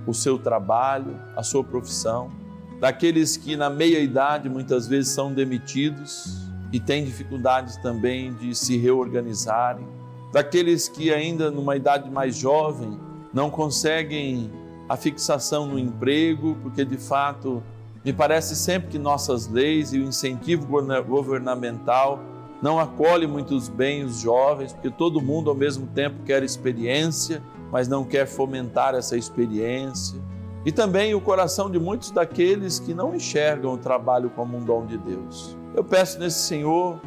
o 0.06 0.12
seu 0.12 0.38
trabalho, 0.38 1.18
a 1.34 1.42
sua 1.42 1.64
profissão, 1.64 2.30
daqueles 2.78 3.36
que 3.36 3.56
na 3.56 3.70
meia 3.70 3.98
idade 3.98 4.48
muitas 4.48 4.86
vezes 4.86 5.12
são 5.12 5.32
demitidos 5.32 6.44
e 6.72 6.78
têm 6.78 7.04
dificuldades 7.04 7.76
também 7.78 8.34
de 8.34 8.54
se 8.54 8.76
reorganizarem, 8.76 9.86
daqueles 10.32 10.88
que 10.88 11.12
ainda 11.12 11.50
numa 11.50 11.76
idade 11.76 12.10
mais 12.10 12.36
jovem 12.36 12.98
não 13.32 13.48
conseguem 13.48 14.50
a 14.88 14.96
fixação 14.96 15.66
no 15.66 15.78
emprego, 15.78 16.56
porque 16.62 16.84
de 16.84 16.98
fato 16.98 17.62
me 18.04 18.12
parece 18.12 18.54
sempre 18.54 18.90
que 18.90 18.98
nossas 18.98 19.48
leis 19.48 19.94
e 19.94 19.98
o 19.98 20.04
incentivo 20.04 20.66
governamental 21.06 22.20
não 22.64 22.80
acolhe 22.80 23.26
muitos 23.26 23.68
bem 23.68 24.04
os 24.04 24.20
jovens, 24.20 24.72
porque 24.72 24.88
todo 24.88 25.20
mundo 25.20 25.50
ao 25.50 25.54
mesmo 25.54 25.86
tempo 25.88 26.22
quer 26.24 26.42
experiência, 26.42 27.42
mas 27.70 27.88
não 27.88 28.04
quer 28.04 28.26
fomentar 28.26 28.94
essa 28.94 29.18
experiência. 29.18 30.18
E 30.64 30.72
também 30.72 31.14
o 31.14 31.20
coração 31.20 31.70
de 31.70 31.78
muitos 31.78 32.10
daqueles 32.10 32.78
que 32.78 32.94
não 32.94 33.14
enxergam 33.14 33.74
o 33.74 33.76
trabalho 33.76 34.30
como 34.30 34.56
um 34.56 34.64
dom 34.64 34.86
de 34.86 34.96
Deus. 34.96 35.54
Eu 35.76 35.84
peço 35.84 36.18
nesse 36.18 36.38
Senhor, 36.38 36.98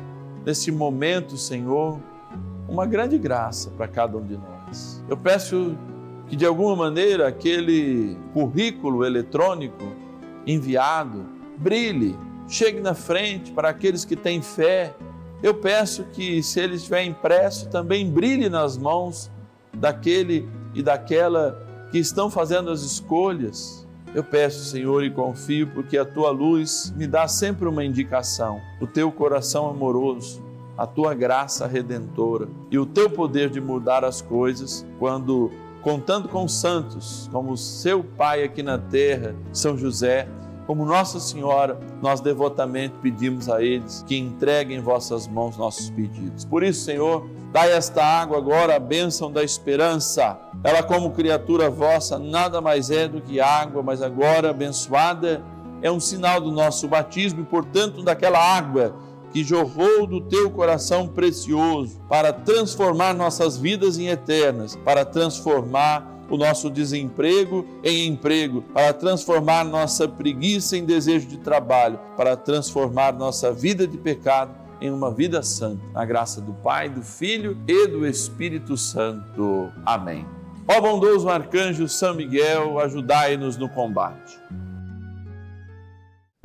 nesse 0.45 0.71
momento, 0.71 1.35
Senhor, 1.35 1.97
uma 2.69 2.85
grande 2.85 3.17
graça 3.17 3.71
para 3.71 3.87
cada 3.87 4.15
um 4.15 4.23
de 4.23 4.37
nós. 4.37 5.03
Eu 5.09 5.17
peço 5.17 5.75
que 6.27 6.35
de 6.35 6.45
alguma 6.45 6.75
maneira 6.75 7.27
aquele 7.27 8.15
currículo 8.31 9.03
eletrônico 9.03 9.91
enviado, 10.45 11.25
brilhe, 11.57 12.15
chegue 12.47 12.79
na 12.79 12.93
frente 12.93 13.51
para 13.51 13.69
aqueles 13.69 14.05
que 14.05 14.15
têm 14.15 14.39
fé. 14.39 14.93
Eu 15.41 15.53
peço 15.53 16.03
que, 16.13 16.41
se 16.41 16.59
ele 16.59 16.75
estiver 16.75 17.03
impresso, 17.03 17.69
também 17.69 18.09
brilhe 18.09 18.49
nas 18.49 18.77
mãos 18.77 19.31
daquele 19.73 20.47
e 20.73 20.81
daquela 20.81 21.63
que 21.91 21.99
estão 21.99 22.29
fazendo 22.29 22.71
as 22.71 22.81
escolhas. 22.81 23.85
Eu 24.15 24.23
peço, 24.23 24.65
Senhor, 24.65 25.03
e 25.03 25.11
confio, 25.11 25.67
porque 25.67 25.97
a 25.97 26.05
tua 26.05 26.31
luz 26.31 26.93
me 26.95 27.05
dá 27.05 27.27
sempre 27.27 27.67
uma 27.67 27.83
indicação, 27.83 28.59
o 28.81 28.87
teu 28.87 29.11
coração 29.11 29.69
amoroso, 29.69 30.43
a 30.77 30.87
tua 30.87 31.13
graça 31.13 31.67
redentora 31.67 32.47
e 32.71 32.77
o 32.79 32.85
teu 32.85 33.09
poder 33.09 33.49
de 33.49 33.59
mudar 33.59 34.05
as 34.05 34.21
coisas 34.21 34.85
quando 34.99 35.51
contando 35.81 36.27
com 36.27 36.43
os 36.43 36.53
santos, 36.53 37.29
como 37.31 37.55
seu 37.55 38.03
pai 38.03 38.43
aqui 38.43 38.61
na 38.61 38.77
terra, 38.77 39.35
São 39.53 39.77
José, 39.77 40.27
como 40.67 40.85
Nossa 40.85 41.17
Senhora, 41.17 41.79
nós 42.01 42.19
devotamente 42.19 42.93
pedimos 43.01 43.49
a 43.49 43.63
eles 43.63 44.03
que 44.05 44.17
entreguem 44.17 44.77
em 44.77 44.81
vossas 44.81 45.25
mãos 45.25 45.57
nossos 45.57 45.89
pedidos. 45.89 46.43
Por 46.43 46.61
isso, 46.61 46.83
Senhor, 46.83 47.25
dai 47.53 47.71
esta 47.71 48.03
água 48.03 48.37
agora 48.37 48.75
a 48.75 48.79
bênção 48.79 49.31
da 49.31 49.41
esperança. 49.41 50.37
Ela, 50.61 50.83
como 50.83 51.11
criatura 51.11 51.69
vossa, 51.69 52.19
nada 52.19 52.59
mais 52.59 52.91
é 52.91 53.07
do 53.07 53.21
que 53.21 53.39
água, 53.39 53.81
mas 53.81 54.01
agora 54.01 54.49
abençoada 54.49 55.41
é 55.81 55.89
um 55.89 56.01
sinal 56.01 56.41
do 56.41 56.51
nosso 56.51 56.85
batismo 56.87 57.41
e, 57.41 57.45
portanto, 57.45 58.03
daquela 58.03 58.39
água 58.39 58.93
que 59.31 59.43
jorrou 59.43 60.05
do 60.05 60.19
teu 60.19 60.49
coração 60.49 61.07
precioso 61.07 62.01
para 62.09 62.33
transformar 62.33 63.13
nossas 63.13 63.57
vidas 63.57 63.97
em 63.97 64.07
eternas, 64.07 64.75
para 64.75 65.05
transformar 65.05 66.16
o 66.29 66.37
nosso 66.37 66.69
desemprego 66.69 67.65
em 67.83 68.07
emprego, 68.07 68.61
para 68.73 68.93
transformar 68.93 69.63
nossa 69.63 70.07
preguiça 70.07 70.77
em 70.77 70.85
desejo 70.85 71.27
de 71.27 71.37
trabalho, 71.37 71.99
para 72.15 72.35
transformar 72.35 73.13
nossa 73.13 73.51
vida 73.51 73.87
de 73.87 73.97
pecado 73.97 74.51
em 74.79 74.91
uma 74.91 75.11
vida 75.11 75.41
santa. 75.41 75.81
Na 75.93 76.05
graça 76.05 76.41
do 76.41 76.53
Pai, 76.53 76.89
do 76.89 77.01
Filho 77.01 77.57
e 77.67 77.87
do 77.87 78.05
Espírito 78.05 78.77
Santo. 78.77 79.71
Amém. 79.85 80.25
Ó 80.67 80.81
bondoso 80.81 81.29
arcanjo 81.29 81.87
São 81.87 82.13
Miguel, 82.13 82.79
ajudai-nos 82.79 83.57
no 83.57 83.69
combate. 83.69 84.37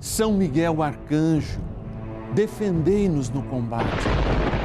São 0.00 0.32
Miguel 0.32 0.82
arcanjo, 0.82 1.60
defendei-nos 2.34 3.28
no 3.30 3.42
combate. 3.42 4.06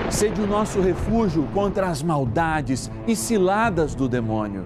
Sede 0.10 0.42
o 0.42 0.48
nosso 0.48 0.80
refúgio 0.80 1.48
contra 1.54 1.88
as 1.88 2.02
maldades 2.02 2.90
e 3.08 3.16
ciladas 3.16 3.94
do 3.94 4.08
demônio. 4.08 4.66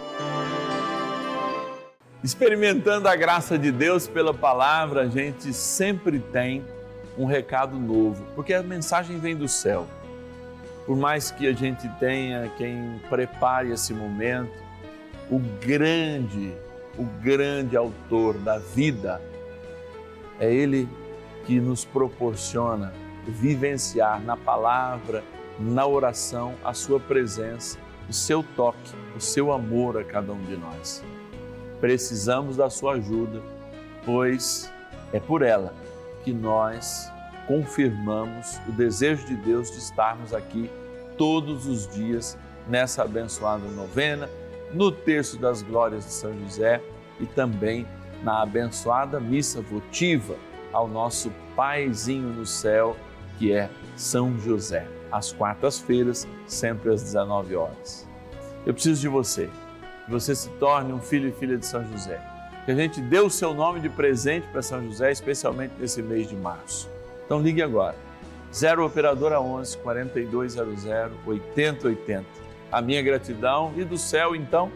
Experimentando 2.23 3.07
a 3.07 3.15
graça 3.15 3.57
de 3.57 3.71
Deus 3.71 4.07
pela 4.07 4.31
palavra, 4.31 5.01
a 5.01 5.07
gente 5.07 5.51
sempre 5.51 6.19
tem 6.19 6.63
um 7.17 7.25
recado 7.25 7.79
novo, 7.79 8.23
porque 8.35 8.53
a 8.53 8.61
mensagem 8.61 9.17
vem 9.17 9.35
do 9.35 9.47
céu. 9.47 9.87
Por 10.85 10.95
mais 10.95 11.31
que 11.31 11.47
a 11.47 11.53
gente 11.53 11.89
tenha 11.99 12.47
quem 12.59 13.01
prepare 13.09 13.71
esse 13.71 13.91
momento, 13.91 14.53
o 15.31 15.39
grande, 15.39 16.53
o 16.95 17.05
grande 17.23 17.75
autor 17.75 18.37
da 18.37 18.59
vida, 18.59 19.19
é 20.39 20.53
Ele 20.53 20.87
que 21.47 21.59
nos 21.59 21.85
proporciona 21.85 22.93
vivenciar 23.27 24.21
na 24.21 24.37
palavra, 24.37 25.23
na 25.59 25.87
oração, 25.87 26.53
a 26.63 26.71
Sua 26.71 26.99
presença, 26.99 27.79
o 28.07 28.13
seu 28.13 28.43
toque, 28.55 28.93
o 29.15 29.19
seu 29.19 29.51
amor 29.51 29.97
a 29.97 30.03
cada 30.03 30.31
um 30.33 30.41
de 30.43 30.55
nós. 30.55 31.03
Precisamos 31.81 32.55
da 32.55 32.69
Sua 32.69 32.93
ajuda, 32.93 33.41
pois 34.05 34.71
é 35.11 35.19
por 35.19 35.41
ela 35.41 35.73
que 36.23 36.31
nós 36.31 37.11
confirmamos 37.47 38.61
o 38.67 38.71
desejo 38.71 39.25
de 39.25 39.35
Deus 39.35 39.71
de 39.71 39.79
estarmos 39.79 40.33
aqui 40.33 40.69
todos 41.17 41.65
os 41.65 41.87
dias 41.87 42.37
nessa 42.67 43.03
abençoada 43.03 43.67
novena, 43.67 44.29
no 44.71 44.91
terço 44.91 45.37
das 45.37 45.61
glórias 45.61 46.05
de 46.05 46.13
São 46.13 46.37
José 46.39 46.81
e 47.19 47.25
também 47.25 47.85
na 48.23 48.43
abençoada 48.43 49.19
missa 49.19 49.61
votiva 49.61 50.35
ao 50.71 50.87
nosso 50.87 51.31
Paizinho 51.55 52.29
no 52.29 52.45
céu, 52.45 52.95
que 53.37 53.51
é 53.51 53.69
São 53.97 54.39
José, 54.39 54.87
às 55.11 55.33
quartas-feiras, 55.33 56.27
sempre 56.45 56.93
às 56.93 57.03
19 57.03 57.55
horas. 57.55 58.07
Eu 58.65 58.73
preciso 58.73 59.01
de 59.01 59.07
você, 59.07 59.49
que 60.05 60.11
você 60.11 60.35
se 60.35 60.49
torne 60.51 60.93
um 60.93 60.99
filho 60.99 61.29
e 61.29 61.31
filha 61.31 61.57
de 61.57 61.65
São 61.65 61.83
José, 61.91 62.19
que 62.65 62.71
a 62.71 62.75
gente 62.75 63.01
dê 63.01 63.19
o 63.19 63.29
seu 63.29 63.53
nome 63.53 63.79
de 63.79 63.89
presente 63.89 64.47
para 64.47 64.61
São 64.61 64.83
José, 64.83 65.11
especialmente 65.11 65.73
nesse 65.79 66.01
mês 66.01 66.27
de 66.27 66.35
março. 66.35 66.89
Então 67.25 67.41
ligue 67.41 67.61
agora 67.61 67.95
0 68.53 68.85
Operadora 68.85 69.39
11 69.39 69.77
4200 69.77 71.17
8080. 71.25 72.25
A 72.71 72.81
minha 72.81 73.01
gratidão 73.01 73.73
e 73.75 73.83
do 73.83 73.97
céu 73.97 74.35
então. 74.35 74.71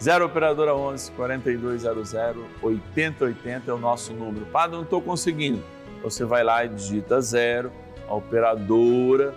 0 0.00 0.26
Operadora 0.26 0.74
11 0.74 1.12
4200 1.12 2.14
8080 2.62 3.70
é 3.70 3.74
o 3.74 3.78
nosso 3.78 4.12
número. 4.12 4.46
Padre, 4.46 4.76
não 4.76 4.84
estou 4.84 5.00
conseguindo. 5.00 5.62
Você 6.02 6.24
vai 6.24 6.42
lá 6.42 6.64
e 6.64 6.68
digita 6.68 7.20
0, 7.20 7.70
a 8.08 8.14
operadora 8.14 9.34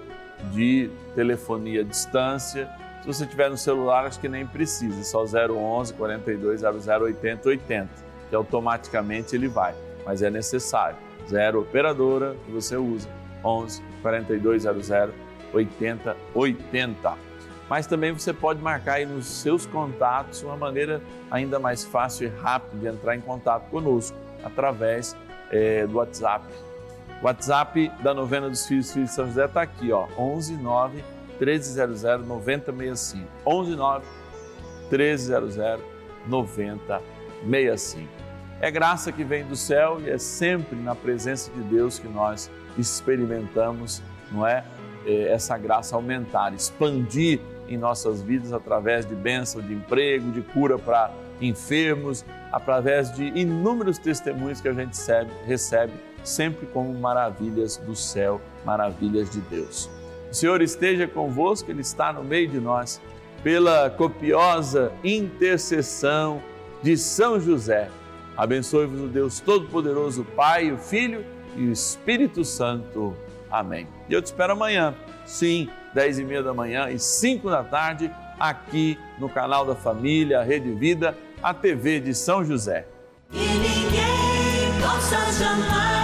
de 0.52 0.90
telefonia 1.16 1.82
à 1.82 1.84
distância. 1.84 2.70
Se 3.02 3.08
você 3.08 3.26
tiver 3.26 3.50
no 3.50 3.58
celular, 3.58 4.06
acho 4.06 4.20
que 4.20 4.28
nem 4.28 4.46
precisa, 4.46 5.04
só 5.04 5.24
011 5.24 5.94
4200 5.94 6.88
8080, 6.88 7.90
que 8.30 8.36
automaticamente 8.36 9.36
ele 9.36 9.48
vai, 9.48 9.74
mas 10.06 10.22
é 10.22 10.30
necessário. 10.30 10.98
0 11.30 11.62
operadora 11.62 12.36
que 12.46 12.52
você 12.52 12.76
usa 12.76 13.08
11 13.44 13.82
4200 14.02 15.14
8080. 15.54 17.30
Mas 17.70 17.86
também 17.86 18.12
você 18.12 18.34
pode 18.34 18.62
marcar 18.62 18.94
aí 18.94 19.06
nos 19.06 19.28
seus 19.28 19.66
contatos 19.66 20.42
uma 20.42 20.58
maneira 20.58 21.02
ainda 21.30 21.60
mais 21.60 21.84
fácil 21.84 22.28
e 22.28 22.42
rápida 22.42 22.78
de 22.78 22.88
entrar 22.88 23.16
em 23.16 23.22
contato 23.22 23.70
conosco 23.70 24.18
através 24.44 25.16
é, 25.52 25.86
do 25.86 25.98
WhatsApp. 25.98 26.46
O 27.22 27.26
WhatsApp 27.26 27.92
da 28.02 28.14
novena 28.14 28.50
dos 28.50 28.66
Filhos 28.66 28.92
Filhos 28.92 29.10
de 29.10 29.16
São 29.16 29.28
José 29.28 29.46
está 29.46 29.62
aqui, 29.62 29.92
ó, 29.92 30.08
11 30.18 30.58
9 30.58 31.04
1300 31.40 32.28
9065. 32.28 33.28
11 33.46 33.76
9 33.76 34.06
1300 34.92 35.58
9065. 36.28 38.10
É 38.62 38.70
graça 38.70 39.12
que 39.12 39.24
vem 39.24 39.46
do 39.46 39.56
céu 39.56 40.02
e 40.02 40.10
é 40.10 40.18
sempre 40.18 40.76
na 40.76 40.94
presença 40.94 41.50
de 41.52 41.62
Deus 41.62 41.98
que 41.98 42.08
nós 42.08 42.52
experimentamos, 42.78 44.02
não 44.32 44.46
é? 44.46 44.66
é? 45.06 45.32
Essa 45.32 45.58
graça 45.58 45.96
aumentar, 45.96 46.54
expandir 46.54 47.40
em 47.70 47.78
nossas 47.78 48.22
vidas 48.22 48.52
através 48.52 49.06
de 49.06 49.16
bênção 49.16 49.62
de 49.62 49.74
emprego, 49.74 50.32
de 50.32 50.42
cura 50.42 50.78
para 50.78 51.12
enfermos, 51.40 52.26
através 52.52 53.14
de 53.14 53.28
inúmeros 53.28 53.98
testemunhos 53.98 54.60
que 54.60 54.68
a 54.68 54.74
gente 54.74 54.90
recebe, 54.90 55.32
recebe 55.46 55.94
sempre 56.24 56.66
como 56.68 56.94
maravilhas 56.94 57.78
do 57.78 57.96
céu, 57.96 58.42
maravilhas 58.66 59.30
de 59.30 59.40
Deus. 59.42 59.90
O 60.30 60.34
Senhor 60.34 60.62
esteja 60.62 61.08
convosco, 61.08 61.72
Ele 61.72 61.82
está 61.82 62.14
no 62.14 62.24
meio 62.24 62.48
de 62.48 62.60
nós, 62.60 63.02
pela 63.44 63.90
copiosa 63.90 64.92
intercessão 65.04 66.42
de 66.84 66.98
São 66.98 67.40
José. 67.40 67.90
Abençoe-vos 68.38 69.02
o 69.02 69.08
Deus 69.08 69.40
Todo-Poderoso, 69.40 70.24
Pai, 70.36 70.72
o 70.72 70.78
Filho 70.78 71.26
e 71.56 71.66
o 71.66 71.72
Espírito 71.72 72.46
Santo. 72.46 73.16
Amém. 73.52 73.88
E 74.08 74.14
eu 74.14 74.22
te 74.22 74.28
espero 74.28 74.54
amanhã, 74.54 74.94
sim, 75.26 75.68
10 75.94 76.20
e 76.20 76.24
meia 76.24 76.44
da 76.44 76.54
manhã 76.54 76.90
e 76.90 77.00
5 77.00 77.50
da 77.50 77.64
tarde, 77.64 78.12
aqui 78.40 78.98
no 79.18 79.28
canal 79.28 79.66
da 79.66 79.76
Família, 79.76 80.44
Rede 80.44 80.72
Vida, 80.72 81.18
a 81.42 81.54
TV 81.54 82.00
de 82.00 82.14
São 82.14 82.46
José. 82.46 82.88
E 83.34 83.38
ninguém 83.38 84.82
possa 84.82 85.32
jamais 85.32 85.99